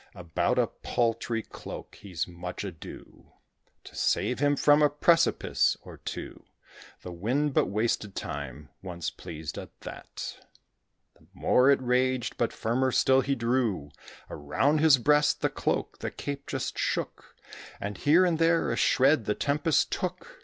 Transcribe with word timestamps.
About 0.15 0.57
a 0.57 0.65
paltry 0.65 1.43
cloak. 1.43 1.93
He's 1.93 2.27
much 2.27 2.63
ado 2.63 3.33
To 3.83 3.93
save 3.95 4.39
him 4.39 4.55
from 4.55 4.81
a 4.81 4.89
precipice 4.89 5.77
or 5.83 5.97
two. 5.97 6.43
The 7.03 7.11
Wind 7.11 7.53
but 7.53 7.67
wasted 7.67 8.15
time 8.15 8.69
one's 8.81 9.11
pleased 9.11 9.59
at 9.59 9.79
that 9.81 10.39
The 11.13 11.27
more 11.35 11.69
it 11.69 11.79
raged, 11.83 12.35
but 12.39 12.51
firmer 12.51 12.91
still 12.91 13.21
he 13.21 13.35
drew 13.35 13.91
Around 14.27 14.79
his 14.79 14.97
breast 14.97 15.41
the 15.41 15.51
cloak: 15.51 15.99
the 15.99 16.09
cape 16.09 16.47
just 16.47 16.79
shook, 16.79 17.35
And 17.79 17.95
here 17.99 18.25
and 18.25 18.39
there 18.39 18.71
a 18.71 18.75
shred 18.75 19.25
the 19.25 19.35
tempest 19.35 19.91
took. 19.91 20.39